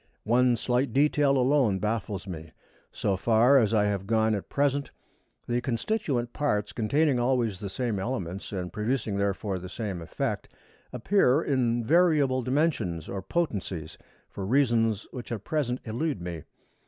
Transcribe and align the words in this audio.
One 0.23 0.57
slight 0.57 0.93
detail 0.93 1.37
alone 1.37 1.77
baffles 1.77 2.25
me. 2.25 2.53
So 2.91 3.15
far 3.15 3.59
as 3.59 3.71
I 3.71 3.85
have 3.85 4.07
gone 4.07 4.33
at 4.33 4.49
present, 4.49 4.89
the 5.47 5.61
constituent 5.61 6.33
parts, 6.33 6.73
containing 6.73 7.19
always 7.19 7.59
the 7.59 7.69
same 7.69 7.99
elements 7.99 8.51
and 8.51 8.73
producing, 8.73 9.17
therefore, 9.17 9.59
the 9.59 9.69
same 9.69 10.01
effect, 10.01 10.49
appear 10.91 11.43
in 11.43 11.85
variable 11.85 12.41
dimensions 12.41 13.07
or 13.07 13.21
potencies, 13.21 13.99
for 14.27 14.43
reasons 14.43 15.05
which 15.11 15.31
at 15.31 15.43
present 15.43 15.79
elude 15.85 16.19
me. 16.19 16.45